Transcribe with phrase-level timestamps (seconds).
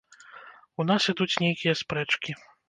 [0.83, 2.37] У нас ідуць нейкія спрэчкі.